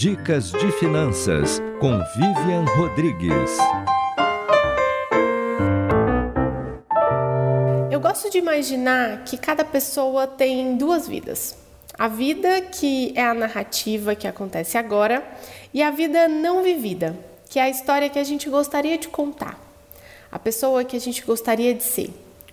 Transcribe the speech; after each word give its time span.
Dicas 0.00 0.50
de 0.50 0.72
Finanças 0.72 1.60
com 1.78 1.98
Vivian 2.16 2.64
Rodrigues. 2.74 3.50
Eu 7.90 8.00
gosto 8.00 8.30
de 8.30 8.38
imaginar 8.38 9.24
que 9.24 9.36
cada 9.36 9.62
pessoa 9.62 10.26
tem 10.26 10.74
duas 10.78 11.06
vidas. 11.06 11.54
A 11.98 12.08
vida 12.08 12.62
que 12.62 13.12
é 13.14 13.22
a 13.22 13.34
narrativa 13.34 14.14
que 14.14 14.26
acontece 14.26 14.78
agora 14.78 15.22
e 15.74 15.82
a 15.82 15.90
vida 15.90 16.26
não 16.28 16.62
vivida, 16.62 17.14
que 17.50 17.58
é 17.58 17.64
a 17.64 17.68
história 17.68 18.08
que 18.08 18.18
a 18.18 18.24
gente 18.24 18.48
gostaria 18.48 18.96
de 18.96 19.08
contar. 19.08 19.60
A 20.32 20.38
pessoa 20.38 20.82
que 20.82 20.96
a 20.96 21.00
gente 21.00 21.22
gostaria 21.26 21.74
de 21.74 21.82
ser, 21.82 22.08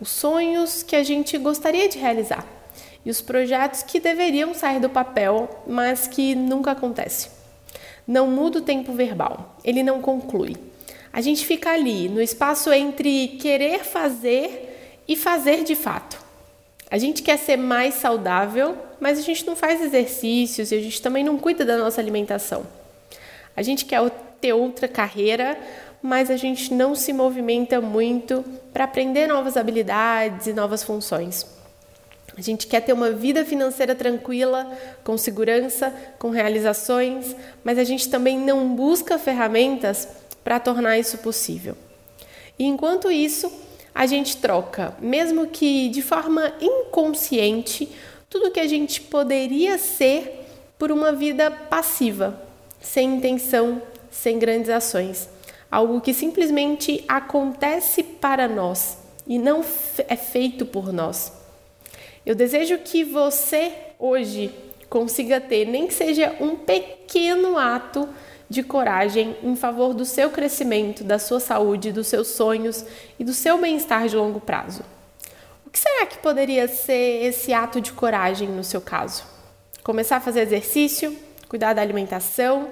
os 0.00 0.10
sonhos 0.10 0.84
que 0.84 0.94
a 0.94 1.02
gente 1.02 1.36
gostaria 1.38 1.88
de 1.88 1.98
realizar 1.98 2.61
e 3.04 3.10
os 3.10 3.20
projetos 3.20 3.82
que 3.82 4.00
deveriam 4.00 4.54
sair 4.54 4.80
do 4.80 4.88
papel, 4.88 5.62
mas 5.66 6.06
que 6.06 6.34
nunca 6.34 6.70
acontece. 6.70 7.30
Não 8.06 8.26
muda 8.26 8.58
o 8.58 8.62
tempo 8.62 8.92
verbal, 8.92 9.56
ele 9.64 9.82
não 9.82 10.00
conclui. 10.00 10.56
A 11.12 11.20
gente 11.20 11.44
fica 11.44 11.70
ali, 11.70 12.08
no 12.08 12.22
espaço 12.22 12.72
entre 12.72 13.28
querer 13.40 13.84
fazer 13.84 15.02
e 15.06 15.14
fazer 15.16 15.62
de 15.62 15.74
fato. 15.74 16.18
A 16.90 16.98
gente 16.98 17.22
quer 17.22 17.38
ser 17.38 17.56
mais 17.56 17.94
saudável, 17.94 18.76
mas 19.00 19.18
a 19.18 19.22
gente 19.22 19.46
não 19.46 19.56
faz 19.56 19.80
exercícios 19.80 20.70
e 20.70 20.74
a 20.74 20.80
gente 20.80 21.00
também 21.00 21.24
não 21.24 21.38
cuida 21.38 21.64
da 21.64 21.76
nossa 21.76 22.00
alimentação. 22.00 22.66
A 23.56 23.62
gente 23.62 23.84
quer 23.84 24.00
ter 24.40 24.52
outra 24.52 24.88
carreira, 24.88 25.58
mas 26.02 26.30
a 26.30 26.36
gente 26.36 26.72
não 26.72 26.94
se 26.94 27.12
movimenta 27.12 27.80
muito 27.80 28.44
para 28.72 28.84
aprender 28.84 29.26
novas 29.26 29.56
habilidades 29.56 30.46
e 30.46 30.52
novas 30.52 30.82
funções. 30.82 31.46
A 32.36 32.40
gente 32.40 32.66
quer 32.66 32.80
ter 32.80 32.92
uma 32.92 33.10
vida 33.10 33.44
financeira 33.44 33.94
tranquila, 33.94 34.70
com 35.04 35.18
segurança, 35.18 35.94
com 36.18 36.30
realizações, 36.30 37.36
mas 37.62 37.78
a 37.78 37.84
gente 37.84 38.08
também 38.08 38.38
não 38.38 38.74
busca 38.74 39.18
ferramentas 39.18 40.08
para 40.42 40.58
tornar 40.58 40.98
isso 40.98 41.18
possível. 41.18 41.76
E 42.58 42.64
enquanto 42.64 43.10
isso, 43.10 43.52
a 43.94 44.06
gente 44.06 44.38
troca, 44.38 44.96
mesmo 45.00 45.46
que 45.46 45.88
de 45.90 46.00
forma 46.00 46.52
inconsciente, 46.60 47.88
tudo 48.30 48.50
que 48.50 48.60
a 48.60 48.66
gente 48.66 49.00
poderia 49.00 49.76
ser 49.76 50.46
por 50.78 50.90
uma 50.90 51.12
vida 51.12 51.50
passiva, 51.50 52.42
sem 52.80 53.16
intenção, 53.16 53.82
sem 54.10 54.38
grandes 54.38 54.70
ações. 54.70 55.28
Algo 55.70 56.00
que 56.00 56.14
simplesmente 56.14 57.04
acontece 57.06 58.02
para 58.02 58.48
nós 58.48 58.98
e 59.26 59.38
não 59.38 59.64
é 60.08 60.16
feito 60.16 60.64
por 60.64 60.92
nós. 60.92 61.41
Eu 62.24 62.34
desejo 62.34 62.78
que 62.78 63.02
você 63.02 63.72
hoje 63.98 64.54
consiga 64.88 65.40
ter, 65.40 65.66
nem 65.66 65.86
que 65.86 65.94
seja 65.94 66.36
um 66.40 66.54
pequeno 66.54 67.58
ato 67.58 68.08
de 68.48 68.62
coragem 68.62 69.36
em 69.42 69.56
favor 69.56 69.94
do 69.94 70.04
seu 70.04 70.30
crescimento, 70.30 71.02
da 71.02 71.18
sua 71.18 71.40
saúde, 71.40 71.90
dos 71.90 72.06
seus 72.06 72.28
sonhos 72.28 72.84
e 73.18 73.24
do 73.24 73.32
seu 73.32 73.58
bem-estar 73.58 74.06
de 74.06 74.14
longo 74.14 74.38
prazo. 74.38 74.82
O 75.66 75.70
que 75.70 75.78
será 75.78 76.04
que 76.06 76.18
poderia 76.18 76.68
ser 76.68 77.24
esse 77.24 77.52
ato 77.52 77.80
de 77.80 77.92
coragem 77.92 78.48
no 78.48 78.62
seu 78.62 78.80
caso? 78.80 79.24
Começar 79.82 80.18
a 80.18 80.20
fazer 80.20 80.42
exercício, 80.42 81.16
cuidar 81.48 81.72
da 81.72 81.82
alimentação, 81.82 82.68